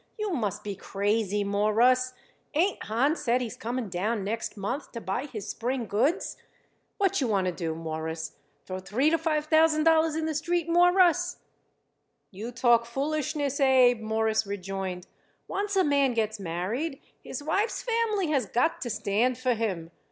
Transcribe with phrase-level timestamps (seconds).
[0.17, 2.13] You must be crazy, Mawruss.
[2.55, 6.37] Ain't Hahn said he's coming down next month to buy his spring goods?
[6.97, 8.31] What you want to do, Mawruss?
[8.65, 11.37] Throw three to five thousand dollars in the street, Mawruss?"
[12.31, 15.05] "You talk foolishness, Abe," Morris rejoined.
[15.47, 19.91] "Once a man gets married, his wife's family has got to stand for him.